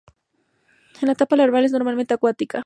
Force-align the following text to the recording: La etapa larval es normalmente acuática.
La 1.03 1.11
etapa 1.11 1.35
larval 1.35 1.63
es 1.63 1.73
normalmente 1.73 2.15
acuática. 2.15 2.59